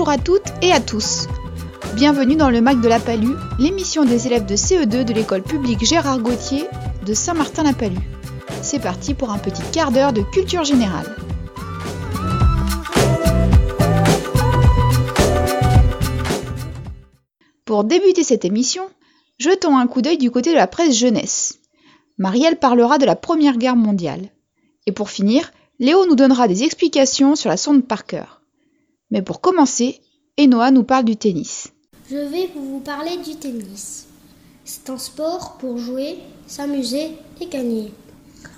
[0.00, 1.26] Bonjour à toutes et à tous.
[1.94, 5.84] Bienvenue dans le MAC de la Palue, l'émission des élèves de CE2 de l'école publique
[5.84, 6.64] Gérard Gauthier
[7.04, 7.98] de Saint-Martin-la-Palue.
[8.62, 11.04] C'est parti pour un petit quart d'heure de culture générale.
[17.66, 18.84] Pour débuter cette émission,
[19.36, 21.58] jetons un coup d'œil du côté de la presse jeunesse.
[22.16, 24.30] Marielle parlera de la Première Guerre mondiale.
[24.86, 28.39] Et pour finir, Léo nous donnera des explications sur la sonde Parker.
[29.10, 30.00] Mais pour commencer,
[30.38, 31.72] Enoa nous parle du tennis.
[32.10, 34.06] Je vais vous parler du tennis.
[34.64, 37.10] C'est un sport pour jouer, s'amuser
[37.40, 37.92] et gagner.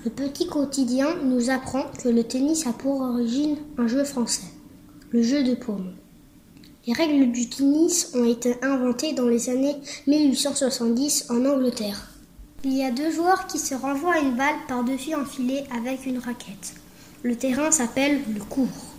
[0.05, 4.47] Le petit quotidien nous apprend que le tennis a pour origine un jeu français,
[5.11, 5.93] le jeu de paume.
[6.85, 9.75] Les règles du tennis ont été inventées dans les années
[10.07, 12.09] 1870 en Angleterre.
[12.65, 16.19] Il y a deux joueurs qui se renvoient une balle par-dessus un filet avec une
[16.19, 16.75] raquette.
[17.23, 18.92] Le terrain s'appelle le court.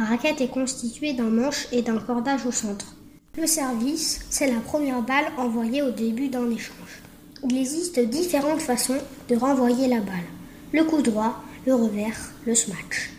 [0.00, 2.96] La raquette est constituée d'un manche et d'un cordage au centre.
[3.36, 7.02] Le service, c'est la première balle envoyée au début d'un échange.
[7.44, 8.96] Il existe différentes façons
[9.28, 10.24] de renvoyer la balle.
[10.72, 13.10] Le coup droit, le revers, le smash.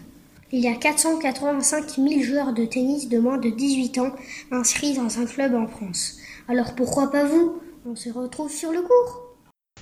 [0.52, 4.16] Il y a 485 000 joueurs de tennis de moins de 18 ans
[4.50, 6.17] inscrits dans un club en France.
[6.47, 7.61] Alors pourquoi pas vous?
[7.86, 9.22] On se retrouve sur le cours.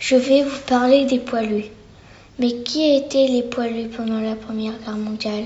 [0.02, 1.72] Je vais vous parler des poilus.
[2.40, 5.46] Mais qui étaient les poilus pendant la Première Guerre mondiale?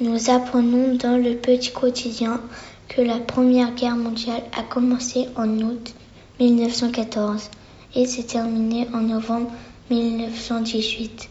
[0.00, 2.40] Nous apprenons dans le petit quotidien
[2.88, 5.94] que la Première Guerre mondiale a commencé en août
[6.40, 7.50] 1914
[7.94, 9.50] et s'est terminée en novembre
[9.90, 11.28] 1918.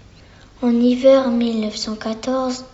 [0.61, 2.66] En hiver 1914,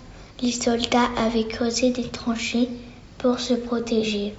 [0.41, 2.67] les soldats avaient creusé des tranchées
[3.17, 4.33] pour se protéger.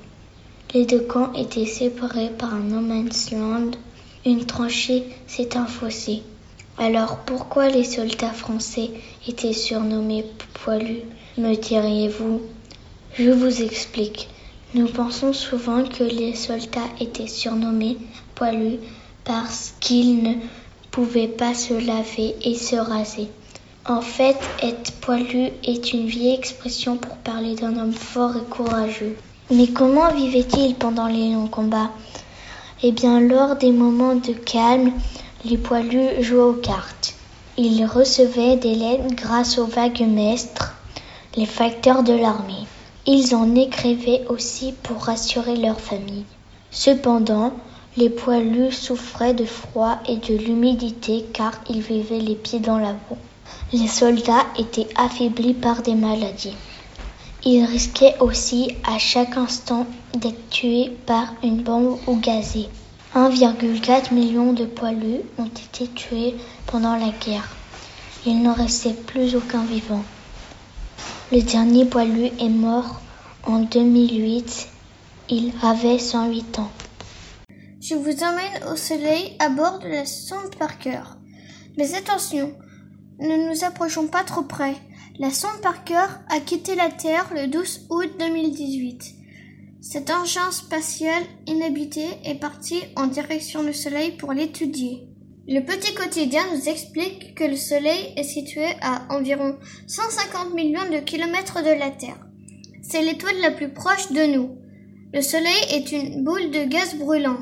[0.74, 3.70] Les deux camps étaient séparés par un no man's land
[4.26, 6.22] une tranchée, c'est un fossé.
[6.76, 8.90] Alors pourquoi les soldats français
[9.26, 11.04] étaient surnommés poilus,
[11.38, 12.40] me diriez-vous?
[13.14, 14.28] Je vous explique.
[14.74, 17.98] Nous pensons souvent que les soldats étaient surnommés
[18.34, 18.78] poilus
[19.24, 20.34] parce qu'ils ne
[20.90, 23.28] pouvaient pas se laver et se raser.
[23.86, 29.16] En fait, être poilu est une vieille expression pour parler d'un homme fort et courageux.
[29.50, 31.90] Mais comment vivait-il pendant les longs combats?
[32.82, 34.92] Eh bien, lors des moments de calme,
[35.44, 37.14] les poilus jouaient aux cartes.
[37.56, 40.75] Ils recevaient des lettres grâce aux vagues maîtres,
[41.36, 42.66] les facteurs de l'armée.
[43.06, 46.24] Ils en écrivaient aussi pour rassurer leur famille.
[46.70, 47.52] Cependant,
[47.96, 52.92] les poilus souffraient de froid et de l'humidité car ils vivaient les pieds dans la
[52.92, 53.18] boue.
[53.72, 56.56] Les soldats étaient affaiblis par des maladies.
[57.44, 62.68] Ils risquaient aussi à chaque instant d'être tués par une bombe ou gazés.
[63.14, 66.34] 1,4 million de poilus ont été tués
[66.66, 67.48] pendant la guerre.
[68.26, 70.02] Il n'en restait plus aucun vivant.
[71.32, 73.00] Le dernier poilu est mort
[73.42, 74.68] en 2008.
[75.28, 76.70] Il avait 108 ans.
[77.80, 81.02] Je vous emmène au soleil à bord de la sonde Parker.
[81.76, 82.54] Mais attention,
[83.18, 84.76] ne nous approchons pas trop près.
[85.18, 89.14] La sonde Parker a quitté la Terre le 12 août 2018.
[89.80, 95.08] Cet engin spatial inhabité est parti en direction du Soleil pour l'étudier.
[95.48, 100.98] Le petit quotidien nous explique que le Soleil est situé à environ 150 millions de
[100.98, 102.18] kilomètres de la Terre.
[102.82, 104.58] C'est l'étoile la plus proche de nous.
[105.14, 107.38] Le Soleil est une boule de gaz brûlant.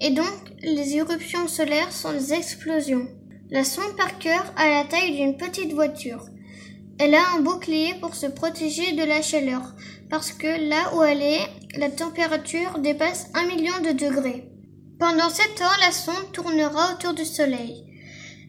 [0.00, 3.08] Et donc, les éruptions solaires sont des explosions.
[3.50, 6.26] La sonde Parker a la taille d'une petite voiture.
[7.00, 9.74] Elle a un bouclier pour se protéger de la chaleur,
[10.10, 14.44] parce que là où elle est, la température dépasse un million de degrés.
[14.98, 17.84] Pendant sept ans, la sonde tournera autour du Soleil.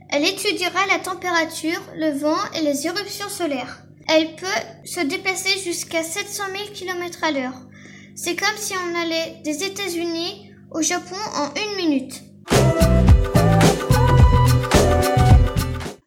[0.09, 3.83] Elle étudiera la température, le vent et les éruptions solaires.
[4.07, 4.47] Elle peut
[4.85, 7.67] se déplacer jusqu'à 700 000 km à l'heure.
[8.15, 12.21] C'est comme si on allait des États-Unis au Japon en une minute.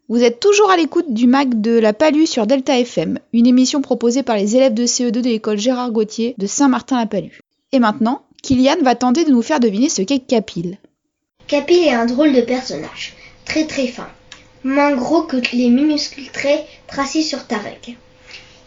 [0.09, 3.83] Vous êtes toujours à l'écoute du MAC de la Palue sur Delta FM, une émission
[3.83, 7.41] proposée par les élèves de CE2 de l'école Gérard Gauthier de Saint-Martin-la-Palue.
[7.73, 10.79] Et maintenant, Kylian va tenter de nous faire deviner ce qu'est Capil.
[11.47, 13.15] Capil est un drôle de personnage,
[13.45, 14.09] très très fin,
[14.65, 17.99] moins gros que les minuscules traits tracés sur ta règle.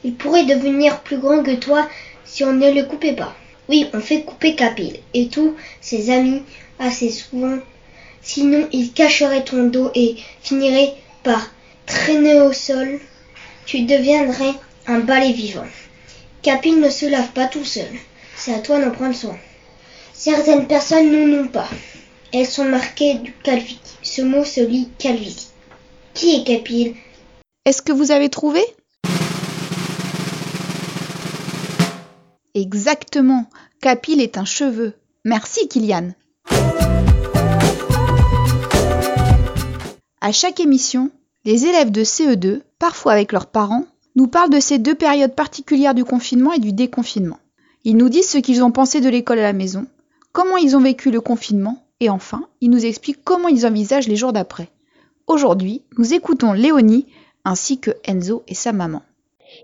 [0.03, 1.87] Il pourrait devenir plus grand que toi
[2.25, 3.35] si on ne le coupait pas.
[3.69, 6.43] Oui, on fait couper Capil et tous ses amis
[6.79, 7.57] assez souvent,
[8.21, 10.93] sinon il cacherait ton dos et finirait
[11.23, 11.51] par
[11.85, 12.99] traîner au sol,
[13.65, 14.53] tu deviendrais
[14.87, 15.67] un balai vivant.
[16.41, 17.87] Capil ne se lave pas tout seul.
[18.35, 19.37] C'est à toi d'en prendre soin.
[20.25, 21.67] Certaines personnes n'en ont pas.
[22.31, 23.97] Elles sont marquées du calvitie.
[24.01, 25.49] Ce mot se lit calvitie.
[26.13, 26.95] Qui est Capil
[27.65, 28.61] Est-ce que vous avez trouvé?
[32.53, 33.47] Exactement.
[33.81, 34.93] Capile est un cheveu.
[35.25, 36.11] Merci, Kylian.
[40.21, 41.11] À chaque émission,
[41.43, 43.83] les élèves de CE2, parfois avec leurs parents,
[44.15, 47.39] nous parlent de ces deux périodes particulières du confinement et du déconfinement.
[47.83, 49.85] Ils nous disent ce qu'ils ont pensé de l'école à la maison,
[50.33, 54.18] comment ils ont vécu le confinement, et enfin, ils nous expliquent comment ils envisagent les
[54.18, 54.69] jours d'après.
[55.27, 57.06] Aujourd'hui, nous écoutons Léonie
[57.45, 59.03] ainsi que Enzo et sa maman.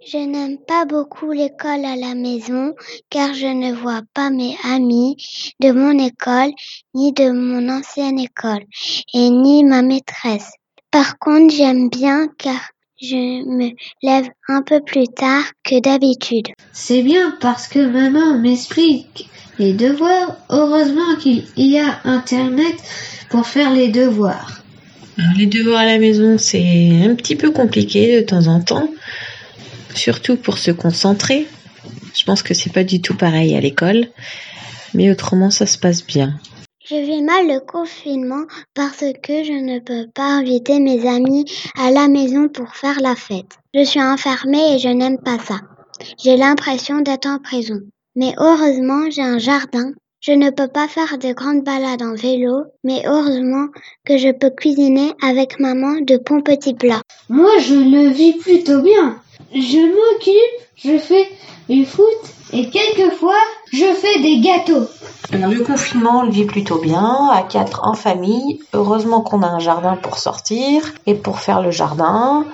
[0.06, 2.75] Je n'aime pas beaucoup l'école à la maison
[3.10, 5.18] car je ne vois pas mes amis
[5.60, 6.51] de mon école
[6.94, 8.63] ni de mon ancienne école
[9.13, 10.51] et ni ma maîtresse.
[10.92, 12.60] Par contre, j'aime bien car
[13.01, 13.71] je me
[14.04, 16.50] lève un peu plus tard que d'habitude.
[16.71, 20.38] C'est bien parce que maman m'explique les devoirs.
[20.50, 22.75] Heureusement qu'il y a Internet
[23.29, 24.63] pour faire les devoirs.
[25.38, 28.89] les devoirs à la maison, c'est un petit peu compliqué de temps en temps,
[29.94, 31.47] surtout pour se concentrer.
[32.15, 34.07] Je pense que c'est pas du tout pareil à l'école,
[34.94, 36.39] mais autrement ça se passe bien.
[36.89, 41.45] Je vis mal le confinement parce que je ne peux pas inviter mes amis
[41.77, 43.59] à la maison pour faire la fête.
[43.75, 45.59] Je suis enfermée et je n'aime pas ça.
[46.23, 47.81] J'ai l'impression d'être en prison.
[48.15, 49.91] Mais heureusement, j'ai un jardin.
[50.21, 53.67] Je ne peux pas faire de grandes balades en vélo, mais heureusement
[54.06, 57.01] que je peux cuisiner avec maman de bons petits plats.
[57.29, 59.15] Moi, je le vis plutôt bien.
[59.53, 61.29] Je m'occupe, je fais
[61.69, 62.06] du foot
[62.51, 63.39] et quelquefois
[63.71, 64.88] je fais des gâteaux.
[65.31, 68.59] Le confinement, on le vit plutôt bien, à quatre en famille.
[68.73, 72.45] Heureusement qu'on a un jardin pour sortir et pour faire le jardin.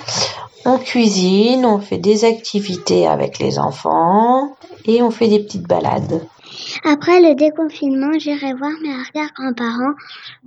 [0.67, 6.25] On cuisine, on fait des activités avec les enfants et on fait des petites balades.
[6.83, 9.93] Après le déconfinement, j'irai voir mes arrière-grands-parents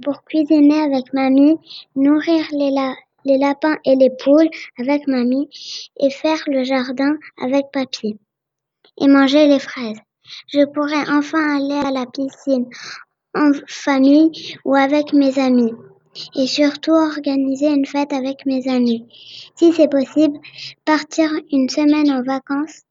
[0.02, 1.58] pour cuisiner avec mamie,
[1.94, 5.48] nourrir les, lapins et les poules avec mamie
[6.00, 8.18] et faire le jardin avec papy
[9.00, 10.00] et manger les fraises.
[10.48, 12.66] Je pourrais enfin aller à la piscine
[13.36, 15.72] en famille ou avec mes amis
[16.34, 19.06] et surtout organiser une fête avec mes amis.
[19.56, 20.38] Si c'est possible,
[20.84, 22.82] partir une semaine en vacances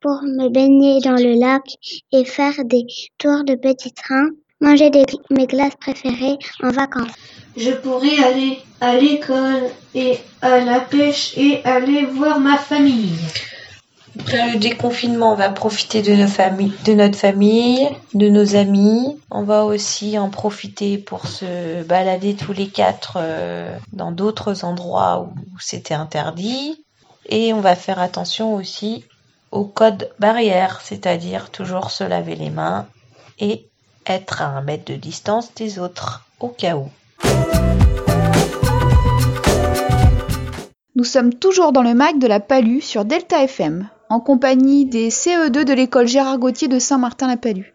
[0.00, 1.62] pour me baigner dans le lac
[2.12, 2.84] et faire des
[3.18, 4.30] tours de petits trains,
[4.60, 4.90] manger
[5.30, 7.12] mes glaces préférées en vacances.
[7.56, 13.12] Je pourrais aller à l'école et à la pêche et aller voir ma famille.
[14.20, 19.18] Après le déconfinement, on va profiter de, nos familles, de notre famille, de nos amis.
[19.30, 25.20] On va aussi en profiter pour se balader tous les quatre euh, dans d'autres endroits
[25.22, 26.84] où c'était interdit.
[27.28, 29.04] Et on va faire attention aussi
[29.50, 32.86] au code barrière, c'est-à-dire toujours se laver les mains
[33.38, 33.66] et
[34.06, 36.90] être à un mètre de distance des autres, au cas où.
[40.94, 45.08] Nous sommes toujours dans le mag de la Palue sur Delta FM en compagnie des
[45.08, 47.72] CE2 de l'école Gérard Gauthier de Saint-Martin-la-Palue.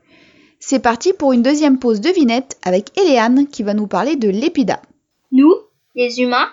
[0.59, 4.79] C'est parti pour une deuxième pause devinette avec Eléane qui va nous parler de l'épida.
[5.31, 5.51] Nous,
[5.95, 6.47] les humains,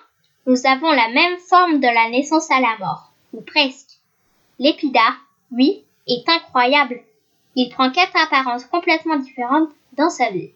[0.47, 3.99] nous avons la même forme de la naissance à la mort, ou presque.
[4.59, 5.05] L'épida,
[5.53, 7.03] lui, est incroyable.
[7.55, 10.53] Il prend quatre apparences complètement différentes dans sa vie.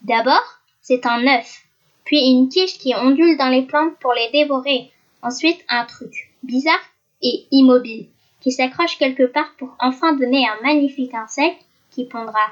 [0.00, 1.64] D'abord, c'est un œuf,
[2.06, 4.90] puis une tige qui ondule dans les plantes pour les dévorer,
[5.20, 6.80] ensuite un truc bizarre
[7.20, 8.08] et immobile
[8.40, 12.46] qui s'accroche quelque part pour enfin donner un magnifique insecte qui pondra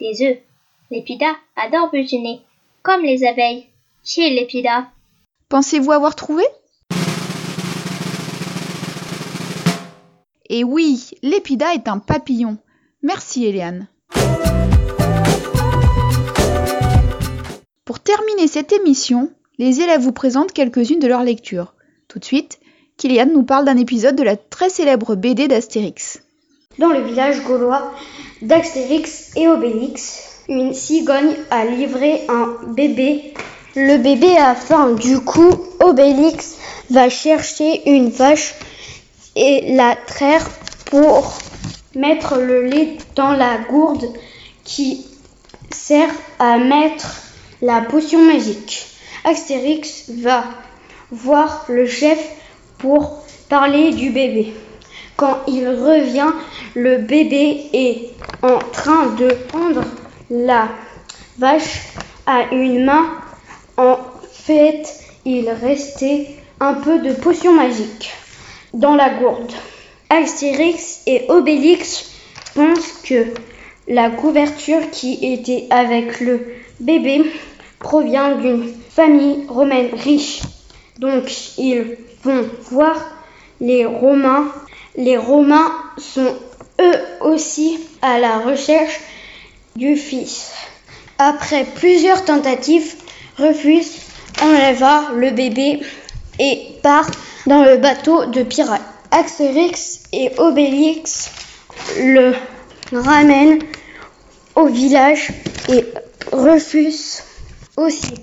[0.00, 0.38] des œufs.
[0.90, 1.26] L'épida
[1.56, 2.40] adore butiner,
[2.82, 3.66] comme les abeilles.
[4.04, 4.88] Chez l'épida.
[5.48, 6.44] Pensez-vous avoir trouvé?
[10.48, 12.58] Et oui, l'épida est un papillon.
[13.02, 13.88] Merci Eliane.
[17.84, 21.74] Pour terminer cette émission, les élèves vous présentent quelques-unes de leurs lectures.
[22.06, 22.60] Tout de suite,
[23.06, 26.22] Kylian nous parle d'un épisode de la très célèbre BD d'Astérix.
[26.80, 27.92] Dans le village gaulois
[28.42, 33.32] d'Astérix et Obélix, une cigogne a livré un bébé.
[33.76, 36.56] Le bébé a faim, du coup Obélix
[36.90, 38.56] va chercher une vache
[39.36, 40.44] et la traire
[40.86, 41.32] pour
[41.94, 44.06] mettre le lait dans la gourde
[44.64, 45.06] qui
[45.70, 46.10] sert
[46.40, 47.22] à mettre
[47.62, 48.88] la potion magique.
[49.22, 50.42] Astérix va
[51.12, 52.18] voir le chef
[52.78, 54.52] pour parler du bébé.
[55.16, 56.32] Quand il revient,
[56.74, 58.10] le bébé est
[58.42, 59.82] en train de prendre
[60.30, 60.68] la
[61.38, 61.92] vache
[62.26, 63.06] à une main.
[63.76, 63.98] En
[64.32, 64.84] fait,
[65.24, 66.28] il restait
[66.60, 68.10] un peu de potion magique
[68.74, 69.52] dans la gourde.
[70.10, 72.10] Astérix et Obélix
[72.54, 73.26] pensent que
[73.88, 76.46] la couverture qui était avec le
[76.80, 77.24] bébé
[77.78, 80.42] provient d'une famille romaine riche.
[80.98, 81.24] Donc
[81.58, 81.96] ils
[82.70, 82.96] voir
[83.60, 84.48] les Romains.
[84.96, 86.34] Les Romains sont
[86.80, 89.00] eux aussi à la recherche
[89.76, 90.52] du fils.
[91.18, 92.94] Après plusieurs tentatives,
[93.38, 93.86] Rufus
[94.42, 95.80] enleva le bébé
[96.38, 97.10] et part
[97.46, 98.82] dans le bateau de pirates.
[99.10, 101.30] Astérix et Obélix
[101.98, 102.34] le
[102.92, 103.60] ramènent
[104.54, 105.28] au village
[105.68, 105.84] et
[106.32, 107.22] Rufus
[107.76, 108.14] aussi.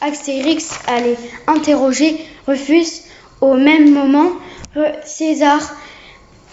[0.00, 3.02] Astérix allait interroger Rufus
[3.40, 4.32] au même moment.
[5.04, 5.60] César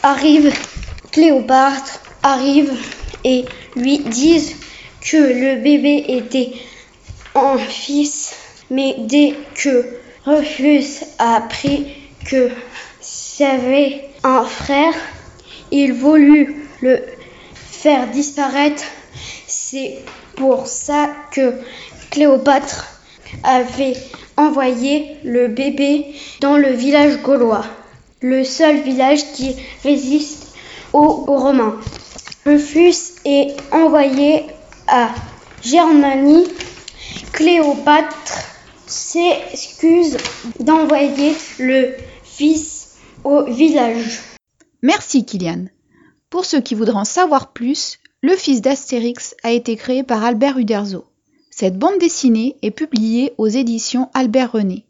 [0.04, 0.54] arrive,
[1.12, 2.72] Cléopâtre arrive
[3.24, 4.56] et lui disent
[5.02, 6.54] que le bébé était
[7.36, 8.34] un fils,
[8.70, 9.86] mais dès que
[10.26, 11.88] Rufus a appris
[12.26, 12.50] que
[13.00, 14.94] c'était un frère,
[15.72, 17.02] il voulut le
[17.54, 18.84] faire disparaître.
[19.46, 20.00] C'est
[20.36, 21.54] pour ça que
[22.10, 22.88] Cléopâtre
[23.44, 23.96] avait
[24.38, 26.06] envoyé le bébé
[26.42, 27.66] dans le village gaulois,
[28.22, 30.56] le seul village qui résiste
[30.94, 31.80] aux Romains.
[32.46, 34.46] Rufus est envoyé
[34.88, 35.10] à
[35.62, 36.48] Germanie.
[37.34, 38.34] Cléopâtre
[38.86, 40.18] s'excuse
[40.60, 44.22] d'envoyer le fils au village.
[44.82, 45.66] Merci Kylian.
[46.30, 51.06] Pour ceux qui voudront savoir plus, Le fils d'Astérix a été créé par Albert Uderzo.
[51.60, 54.86] Cette bande dessinée est publiée aux éditions Albert René.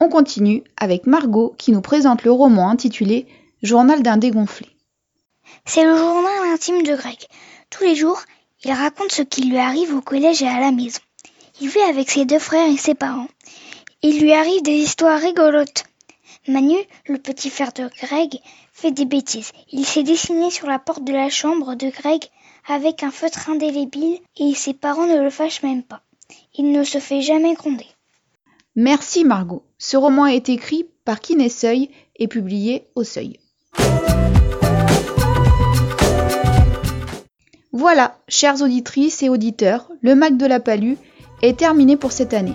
[0.00, 3.28] On continue avec Margot qui nous présente le roman intitulé
[3.62, 4.66] Journal d'un dégonflé.
[5.64, 7.28] C'est le journal intime de Greg.
[7.70, 8.20] Tous les jours,
[8.64, 10.98] il raconte ce qui lui arrive au collège et à la maison.
[11.60, 13.28] Il vit avec ses deux frères et ses parents.
[14.02, 15.84] Il lui arrive des histoires rigolotes.
[16.48, 18.40] Manu, le petit frère de Greg,
[18.72, 19.52] fait des bêtises.
[19.70, 22.24] Il s'est dessiné sur la porte de la chambre de Greg
[22.68, 26.02] avec un feutre indélébile et ses parents ne le fâchent même pas.
[26.54, 27.86] Il ne se fait jamais gronder.
[28.74, 29.62] Merci Margot.
[29.78, 33.38] Ce roman été écrit par Kiné Seuil et publié au Seuil.
[37.72, 40.96] Voilà, chères auditrices et auditeurs, le Mac de la Palue
[41.42, 42.54] est terminé pour cette année.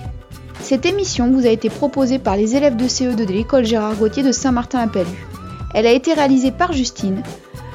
[0.61, 4.23] Cette émission vous a été proposée par les élèves de CE2 de l'école Gérard Gauthier
[4.23, 5.27] de Saint-Martin-la-Palue.
[5.73, 7.23] Elle a été réalisée par Justine.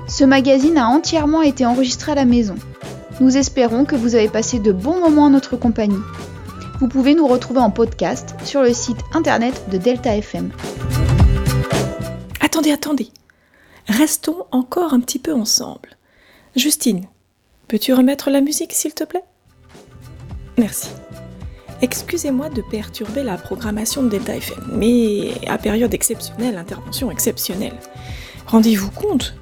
[0.08, 2.54] Ce magazine a entièrement été enregistré à la maison.
[3.20, 5.98] Nous espérons que vous avez passé de bons moments en notre compagnie.
[6.78, 10.52] Vous pouvez nous retrouver en podcast sur le site internet de Delta FM.
[12.40, 13.08] Attendez, attendez.
[13.88, 15.96] Restons encore un petit peu ensemble.
[16.54, 17.06] Justine,
[17.66, 19.24] peux-tu remettre la musique, s'il te plaît?
[20.56, 20.90] Merci.
[21.82, 27.76] Excusez-moi de perturber la programmation de Delta FM, mais à période exceptionnelle, intervention exceptionnelle.
[28.46, 29.34] Rendez-vous compte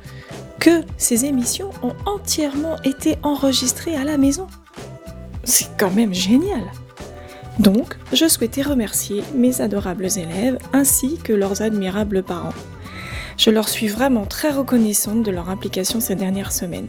[0.64, 4.47] que ces émissions ont entièrement été enregistrées à la maison.
[5.44, 6.62] C'est quand même génial.
[7.59, 12.54] Donc, je souhaitais remercier mes adorables élèves ainsi que leurs admirables parents.
[13.37, 16.88] Je leur suis vraiment très reconnaissante de leur implication ces dernières semaines.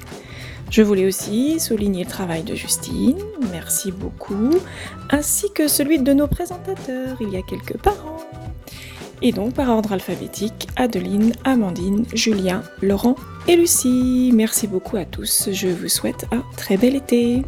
[0.71, 3.19] Je voulais aussi souligner le travail de Justine,
[3.51, 4.51] merci beaucoup,
[5.09, 8.23] ainsi que celui de nos présentateurs, il y a quelques parents.
[9.21, 13.15] Et donc par ordre alphabétique, Adeline, Amandine, Julien, Laurent
[13.47, 14.31] et Lucie.
[14.33, 17.43] Merci beaucoup à tous, je vous souhaite un très bel été.